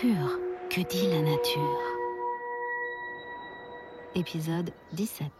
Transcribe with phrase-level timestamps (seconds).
[0.00, 0.38] Pur,
[0.70, 1.82] que dit la nature.
[4.14, 5.30] Épisode 17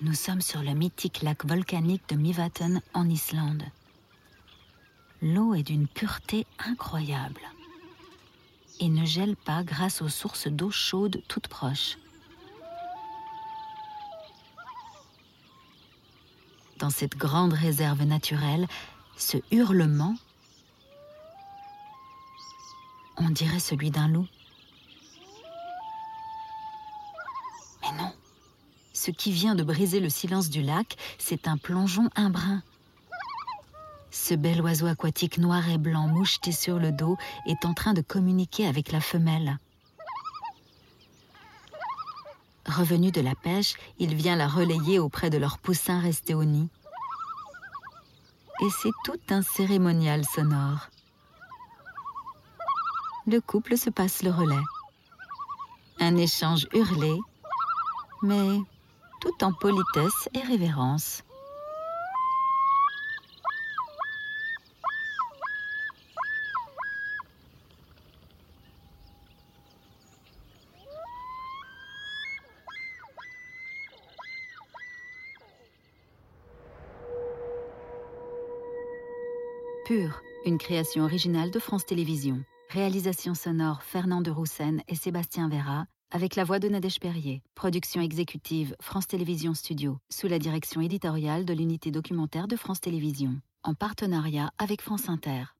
[0.00, 3.64] Nous sommes sur le mythique lac volcanique de Mivaten en Islande.
[5.20, 7.40] L'eau est d'une pureté incroyable
[8.78, 11.98] et ne gèle pas grâce aux sources d'eau chaude toutes proches.
[16.78, 18.68] Dans cette grande réserve naturelle,
[19.16, 20.14] ce hurlement,
[23.16, 24.28] on dirait celui d'un loup.
[29.08, 32.62] Ce qui vient de briser le silence du lac, c'est un plongeon imbrun.
[34.10, 37.16] Ce bel oiseau aquatique noir et blanc moucheté sur le dos
[37.46, 39.56] est en train de communiquer avec la femelle.
[42.66, 46.68] Revenu de la pêche, il vient la relayer auprès de leur poussin resté au nid.
[48.60, 50.90] Et c'est tout un cérémonial sonore.
[53.26, 54.66] Le couple se passe le relais.
[55.98, 57.18] Un échange hurlé,
[58.20, 58.60] mais
[59.20, 61.22] tout en politesse et révérence.
[79.86, 82.44] Pur, une création originale de France Télévisions.
[82.68, 87.42] Réalisation sonore Fernand de Roussen et Sébastien Vera, avec la voix de Nadège Perrier.
[87.54, 93.40] Production exécutive France Télévisions Studio, sous la direction éditoriale de l'unité documentaire de France Télévisions,
[93.62, 95.57] en partenariat avec France Inter.